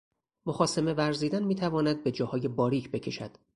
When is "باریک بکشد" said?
2.47-3.31